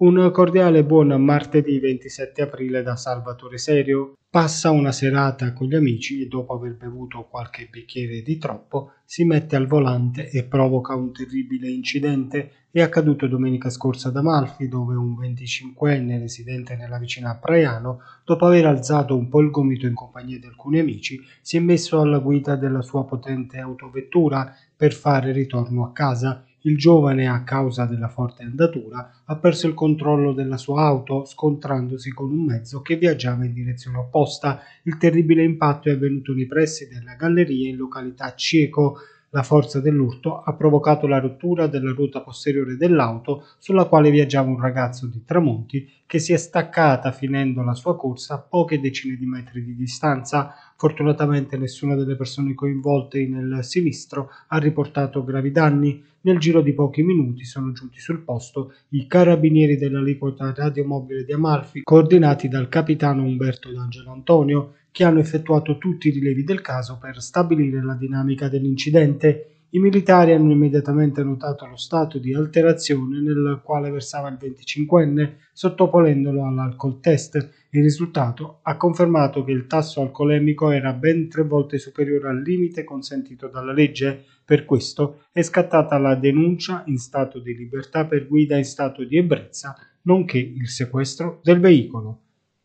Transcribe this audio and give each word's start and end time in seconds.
Un 0.00 0.30
cordiale 0.32 0.82
buon 0.82 1.08
martedì 1.22 1.78
27 1.78 2.40
aprile 2.40 2.82
da 2.82 2.96
Salvatore 2.96 3.58
Serio. 3.58 4.14
Passa 4.30 4.70
una 4.70 4.92
serata 4.92 5.52
con 5.52 5.66
gli 5.66 5.74
amici 5.74 6.22
e 6.22 6.26
dopo 6.26 6.54
aver 6.54 6.74
bevuto 6.74 7.26
qualche 7.28 7.68
bicchiere 7.70 8.22
di 8.22 8.38
troppo 8.38 8.92
si 9.04 9.24
mette 9.24 9.56
al 9.56 9.66
volante 9.66 10.30
e 10.30 10.44
provoca 10.44 10.94
un 10.94 11.12
terribile 11.12 11.68
incidente. 11.68 12.50
È 12.70 12.80
accaduto 12.80 13.26
domenica 13.26 13.68
scorsa 13.68 14.08
ad 14.08 14.16
Amalfi 14.16 14.68
dove 14.68 14.94
un 14.94 15.18
25enne 15.20 16.18
residente 16.18 16.76
nella 16.76 16.98
vicina 16.98 17.36
Praiano, 17.36 18.00
dopo 18.24 18.46
aver 18.46 18.64
alzato 18.64 19.14
un 19.14 19.28
po' 19.28 19.42
il 19.42 19.50
gomito 19.50 19.84
in 19.84 19.92
compagnia 19.92 20.38
di 20.38 20.46
alcuni 20.46 20.78
amici, 20.78 21.20
si 21.42 21.58
è 21.58 21.60
messo 21.60 22.00
alla 22.00 22.20
guida 22.20 22.56
della 22.56 22.80
sua 22.80 23.04
potente 23.04 23.58
autovettura 23.58 24.50
per 24.74 24.94
fare 24.94 25.30
ritorno 25.32 25.84
a 25.84 25.92
casa 25.92 26.42
il 26.62 26.76
giovane, 26.76 27.28
a 27.28 27.42
causa 27.42 27.86
della 27.86 28.08
forte 28.08 28.42
andatura, 28.42 29.22
ha 29.24 29.36
perso 29.36 29.66
il 29.66 29.74
controllo 29.74 30.32
della 30.32 30.56
sua 30.56 30.82
auto 30.82 31.24
scontrandosi 31.24 32.12
con 32.12 32.30
un 32.30 32.44
mezzo 32.44 32.82
che 32.82 32.96
viaggiava 32.96 33.44
in 33.44 33.52
direzione 33.52 33.98
opposta. 33.98 34.60
Il 34.82 34.96
terribile 34.98 35.42
impatto 35.42 35.88
è 35.88 35.92
avvenuto 35.92 36.32
nei 36.32 36.46
pressi 36.46 36.88
della 36.88 37.14
galleria 37.14 37.68
in 37.68 37.76
località 37.76 38.34
Cieco. 38.34 38.96
La 39.32 39.44
forza 39.44 39.78
dell'urto 39.78 40.40
ha 40.40 40.54
provocato 40.54 41.06
la 41.06 41.20
rottura 41.20 41.68
della 41.68 41.92
ruota 41.92 42.20
posteriore 42.20 42.76
dell'auto 42.76 43.44
sulla 43.58 43.84
quale 43.84 44.10
viaggiava 44.10 44.50
un 44.50 44.60
ragazzo 44.60 45.06
di 45.06 45.22
Tramonti 45.24 45.88
che 46.04 46.18
si 46.18 46.32
è 46.32 46.36
staccata 46.36 47.12
finendo 47.12 47.62
la 47.62 47.74
sua 47.74 47.94
corsa 47.94 48.34
a 48.34 48.38
poche 48.38 48.80
decine 48.80 49.14
di 49.14 49.26
metri 49.26 49.64
di 49.64 49.76
distanza. 49.76 50.52
Fortunatamente 50.74 51.56
nessuna 51.56 51.94
delle 51.94 52.16
persone 52.16 52.54
coinvolte 52.54 53.24
nel 53.28 53.62
sinistro 53.62 54.30
ha 54.48 54.58
riportato 54.58 55.22
gravi 55.22 55.52
danni. 55.52 56.02
Nel 56.22 56.38
giro 56.38 56.60
di 56.60 56.74
pochi 56.74 57.04
minuti 57.04 57.44
sono 57.44 57.70
giunti 57.70 58.00
sul 58.00 58.24
posto 58.24 58.72
i 58.88 59.06
carabinieri 59.06 59.76
dell'aliquota 59.76 60.52
radiomobile 60.52 61.24
di 61.24 61.32
Amalfi, 61.32 61.82
coordinati 61.84 62.48
dal 62.48 62.68
capitano 62.68 63.22
Umberto 63.22 63.70
D'Angelo 63.70 64.10
Antonio, 64.10 64.74
che 64.92 65.04
hanno 65.04 65.20
effettuato 65.20 65.78
tutti 65.78 66.08
i 66.08 66.10
rilevi 66.10 66.42
del 66.42 66.60
caso 66.60 66.98
per 67.00 67.20
stabilire 67.20 67.82
la 67.82 67.94
dinamica 67.94 68.48
dell'incidente. 68.48 69.46
I 69.70 69.78
militari 69.78 70.32
hanno 70.32 70.50
immediatamente 70.50 71.22
notato 71.22 71.64
lo 71.66 71.76
stato 71.76 72.18
di 72.18 72.34
alterazione 72.34 73.20
nel 73.20 73.60
quale 73.62 73.90
versava 73.90 74.28
il 74.28 74.38
25enne, 74.40 75.34
sottoponendolo 75.52 76.44
all'alcol 76.44 76.98
test. 76.98 77.36
Il 77.70 77.82
risultato 77.82 78.58
ha 78.62 78.76
confermato 78.76 79.44
che 79.44 79.52
il 79.52 79.68
tasso 79.68 80.00
alcolemico 80.00 80.70
era 80.70 80.92
ben 80.92 81.28
tre 81.28 81.44
volte 81.44 81.78
superiore 81.78 82.28
al 82.28 82.42
limite 82.42 82.82
consentito 82.82 83.46
dalla 83.46 83.72
legge. 83.72 84.24
Per 84.44 84.64
questo 84.64 85.26
è 85.30 85.42
scattata 85.42 85.96
la 85.98 86.16
denuncia 86.16 86.82
in 86.86 86.98
stato 86.98 87.38
di 87.38 87.54
libertà 87.54 88.06
per 88.06 88.26
guida 88.26 88.56
in 88.56 88.64
stato 88.64 89.04
di 89.04 89.16
ebbrezza, 89.16 89.76
nonché 90.02 90.38
il 90.38 90.68
sequestro 90.68 91.38
del 91.44 91.60
veicolo. 91.60 92.22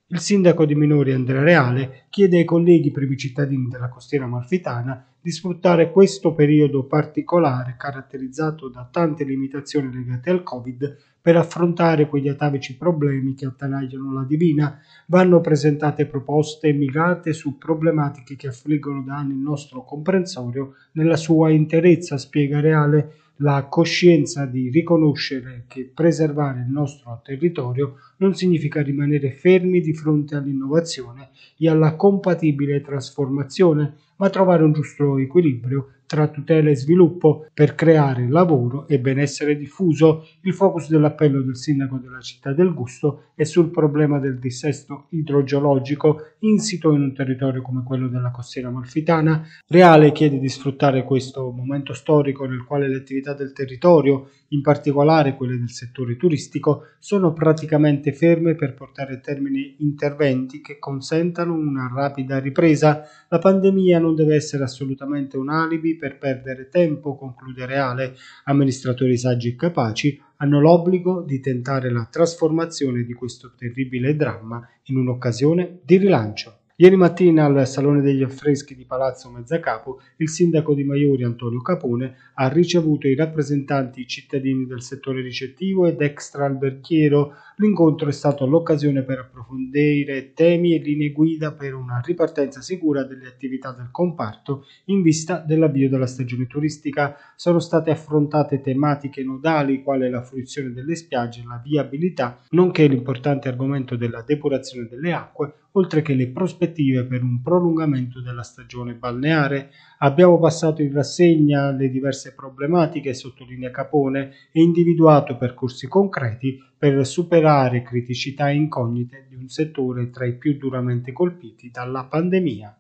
Il 0.10 0.20
sindaco 0.20 0.66
di 0.66 0.76
Minori 0.76 1.14
Andrea 1.14 1.42
Reale 1.42 2.06
chiede 2.10 2.38
ai 2.38 2.46
colleghi 2.46 2.92
primi 2.92 3.18
cittadini 3.18 3.68
della 3.68 3.90
costiera 3.90 4.26
amalfitana 4.26 5.04
di 5.20 5.32
sfruttare 5.32 5.90
questo 5.90 6.36
periodo 6.36 6.86
particolare 6.86 7.74
caratterizzato 7.76 8.70
da 8.70 8.88
tante 8.92 9.24
limitazioni 9.24 9.92
legate 9.92 10.30
al 10.30 10.44
Covid 10.44 10.96
per 11.20 11.38
affrontare 11.38 12.08
quegli 12.08 12.28
atavici 12.28 12.78
problemi 12.78 13.34
che 13.34 13.48
attanagliano 13.48 14.14
la 14.14 14.24
Divina. 14.26 14.80
Vanno 15.08 15.42
presentate 15.42 16.06
proposte 16.06 16.72
mirate 16.72 17.34
su 17.34 17.58
problematiche 17.58 18.36
che 18.36 18.50
affliggono 18.50 19.02
da 19.02 19.16
anni 19.16 19.34
il 19.34 19.40
nostro 19.40 19.84
comprensorio 19.84 20.76
nella 20.92 21.18
sua 21.18 21.50
interezza, 21.50 22.20
spiega 22.20 22.60
Reale 22.60 23.22
la 23.40 23.66
coscienza 23.70 24.46
di 24.46 24.70
riconoscere 24.70 25.66
che 25.68 25.92
preservare 25.94 26.60
il 26.62 26.72
nostro 26.72 27.20
territorio 27.24 27.96
non 28.18 28.34
significa 28.34 28.82
rimanere 28.82 29.32
fermi 29.32 29.82
di 29.82 29.94
fronte 29.94 30.36
all'innovazione 30.36 31.32
e 31.58 31.70
alla 31.70 31.96
compatibile 31.96 32.82
trasformazione, 32.82 33.96
ma 34.18 34.30
trovare 34.30 34.64
un 34.64 34.72
giusto 34.72 35.18
equilibrio 35.18 35.95
tra 36.06 36.28
tutela 36.28 36.70
e 36.70 36.76
sviluppo 36.76 37.48
per 37.54 37.76
creare 37.76 38.28
lavoro 38.30 38.88
e 38.88 39.00
benessere 39.00 39.58
diffuso. 39.58 40.28
Il 40.42 40.54
focus 40.54 40.90
dell'appello 40.90 41.42
del 41.42 41.58
sindaco 41.58 41.98
della 41.98 42.20
città 42.20 42.54
del 42.54 42.74
Gusto 42.74 43.32
è 43.36 43.44
sul 43.44 43.70
problema 43.70 44.20
del 44.20 44.40
dissesto 44.40 45.08
idrogeologico 45.10 46.34
insito 46.40 46.94
in 46.94 47.02
un 47.02 47.14
territorio 47.14 47.62
come 47.62 47.84
quello 47.84 48.08
della 48.08 48.32
costiera 48.32 48.70
malfitana. 48.70 49.44
Reale 49.68 50.12
chiede 50.12 50.40
di 50.40 50.50
sfruttare 50.50 51.04
questo 51.04 51.52
momento 51.52 51.94
storico 51.94 52.46
nel 52.46 52.64
quale 52.64 52.88
le 52.88 52.98
attività 52.98 53.34
del 53.34 53.54
territorio, 53.54 54.30
in 54.50 54.62
particolare 54.62 55.36
quelle 55.36 55.58
del 55.58 55.70
settore 55.70 56.16
turistico, 56.16 56.84
sono 57.00 57.34
praticamente 57.34 58.14
ferme 58.14 58.56
per 58.56 58.74
portare 58.74 59.16
a 59.16 59.20
termine 59.20 59.76
interventi 59.80 60.62
che 60.62 60.78
consentano 60.80 61.54
una 61.54 61.92
rapida 61.94 62.40
ripresa. 62.40 63.04
La 63.30 63.40
pandemia 63.40 64.00
non 64.00 64.16
deve 64.16 64.36
essere 64.36 64.64
assolutamente 64.64 65.38
un 65.38 65.50
alibi 65.50 65.95
per 65.96 66.18
perdere 66.18 66.70
tempo, 66.70 67.16
conclude 67.16 67.66
Reale, 67.66 68.16
amministratori 68.46 69.18
saggi 69.18 69.50
e 69.50 69.56
capaci 69.56 70.22
hanno 70.38 70.60
l'obbligo 70.60 71.22
di 71.22 71.40
tentare 71.40 71.92
la 71.92 72.08
trasformazione 72.10 73.04
di 73.04 73.14
questo 73.14 73.54
terribile 73.56 74.16
dramma 74.16 74.68
in 74.86 74.98
un'occasione 74.98 75.80
di 75.84 75.98
rilancio. 75.98 76.60
Ieri 76.78 76.98
mattina 76.98 77.46
al 77.46 77.66
Salone 77.66 78.02
degli 78.02 78.22
Affreschi 78.22 78.76
di 78.76 78.84
Palazzo 78.84 79.30
Mezzacapo 79.30 80.02
il 80.18 80.28
sindaco 80.28 80.74
di 80.74 80.84
Maiori 80.84 81.24
Antonio 81.24 81.62
Capone 81.62 82.16
ha 82.34 82.50
ricevuto 82.50 83.08
i 83.08 83.16
rappresentanti 83.16 84.06
cittadini 84.06 84.66
del 84.66 84.82
settore 84.82 85.22
ricettivo 85.22 85.88
ed 85.88 86.02
extraalberghiero. 86.02 87.32
L'incontro 87.58 88.10
è 88.10 88.12
stato 88.12 88.46
l'occasione 88.46 89.04
per 89.04 89.20
approfondire 89.20 90.34
temi 90.34 90.76
e 90.76 90.80
linee 90.80 91.14
guida 91.14 91.54
per 91.54 91.74
una 91.74 92.02
ripartenza 92.04 92.60
sicura 92.60 93.06
delle 93.06 93.28
attività 93.28 93.72
del 93.72 93.92
comparto 93.92 94.66
in 94.86 95.02
vista 95.02 95.38
dell'avvio 95.38 95.88
della 95.88 96.06
stagione 96.06 96.48
turistica. 96.48 97.16
Sono 97.38 97.60
state 97.60 97.92
affrontate 97.92 98.60
tematiche 98.60 99.24
nodali 99.24 99.84
quale 99.84 100.10
la 100.10 100.22
fruizione 100.22 100.74
delle 100.74 100.96
spiagge, 100.96 101.46
la 101.48 101.62
viabilità, 101.64 102.42
nonché 102.50 102.88
l'importante 102.88 103.48
argomento 103.48 103.96
della 103.96 104.22
depurazione 104.22 104.90
delle 104.90 105.14
acque 105.14 105.54
oltre 105.78 106.02
che 106.02 106.14
le 106.14 106.30
prospettive 106.30 107.06
per 107.06 107.22
un 107.22 107.42
prolungamento 107.42 108.22
della 108.22 108.44
stagione 108.44 108.96
balneare. 108.96 109.72
Abbiamo 110.06 110.38
passato 110.38 110.84
in 110.84 110.94
rassegna 110.94 111.72
le 111.72 111.90
diverse 111.90 112.36
problematiche, 112.36 113.16
sottolinea 113.16 113.72
Capone, 113.72 114.34
e 114.52 114.62
individuato 114.62 115.36
percorsi 115.36 115.88
concreti 115.88 116.60
per 116.78 117.04
superare 117.08 117.82
criticità 117.82 118.52
e 118.52 118.54
incognite 118.54 119.26
di 119.28 119.34
un 119.34 119.48
settore 119.48 120.12
tra 120.12 120.28
i 120.28 120.38
più 120.38 120.60
duramente 120.60 121.12
colpiti 121.12 121.72
dalla 121.72 122.04
pandemia. 122.04 122.78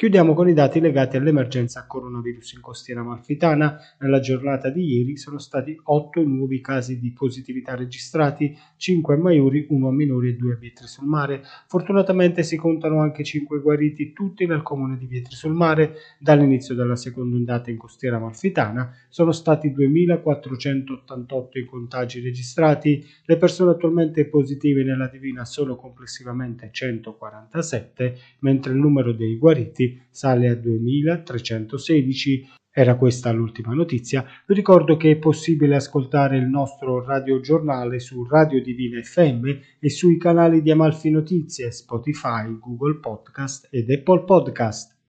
Chiudiamo 0.00 0.32
con 0.32 0.48
i 0.48 0.54
dati 0.54 0.80
legati 0.80 1.18
all'emergenza 1.18 1.84
coronavirus 1.86 2.54
in 2.54 2.62
costiera 2.62 3.02
amalfitana. 3.02 3.78
Nella 3.98 4.18
giornata 4.18 4.70
di 4.70 4.96
ieri 4.96 5.18
sono 5.18 5.36
stati 5.36 5.78
8 5.78 6.22
nuovi 6.22 6.62
casi 6.62 6.98
di 6.98 7.12
positività 7.12 7.74
registrati, 7.74 8.56
5 8.78 9.14
a 9.14 9.18
Maiuri, 9.18 9.66
1 9.68 9.88
a 9.88 9.92
Minori 9.92 10.30
e 10.30 10.36
2 10.36 10.54
a 10.54 10.56
Vietri 10.56 10.86
sul 10.86 11.06
Mare. 11.06 11.42
Fortunatamente 11.66 12.42
si 12.44 12.56
contano 12.56 13.02
anche 13.02 13.22
5 13.22 13.60
guariti, 13.60 14.14
tutti 14.14 14.46
nel 14.46 14.62
comune 14.62 14.96
di 14.96 15.04
Vietri 15.04 15.34
sul 15.34 15.52
Mare. 15.52 15.96
Dall'inizio 16.18 16.74
della 16.74 16.96
seconda 16.96 17.36
ondata 17.36 17.68
in 17.68 17.76
costiera 17.76 18.16
amalfitana 18.16 18.90
sono 19.10 19.32
stati 19.32 19.70
2488 19.70 21.58
i 21.58 21.66
contagi 21.66 22.20
registrati. 22.20 23.04
Le 23.26 23.36
persone 23.36 23.72
attualmente 23.72 24.24
positive 24.24 24.82
nella 24.82 25.08
Divina 25.08 25.44
sono 25.44 25.76
complessivamente 25.76 26.70
147, 26.72 28.16
mentre 28.38 28.72
il 28.72 28.78
numero 28.78 29.12
dei 29.12 29.36
guariti 29.36 29.88
sale 30.10 30.48
a 30.48 30.54
2316. 30.54 32.48
Era 32.72 32.96
questa 32.96 33.32
l'ultima 33.32 33.74
notizia. 33.74 34.24
Vi 34.46 34.54
ricordo 34.54 34.96
che 34.96 35.10
è 35.10 35.16
possibile 35.16 35.74
ascoltare 35.74 36.36
il 36.36 36.46
nostro 36.46 37.04
radiogiornale 37.04 37.98
su 37.98 38.24
Radio 38.24 38.62
Divina 38.62 39.02
FM 39.02 39.46
e 39.80 39.90
sui 39.90 40.16
canali 40.18 40.62
di 40.62 40.70
Amalfi 40.70 41.10
Notizie, 41.10 41.72
Spotify, 41.72 42.58
Google 42.58 43.00
Podcast 43.00 43.66
ed 43.70 43.90
Apple 43.90 44.22
Podcast. 44.24 44.98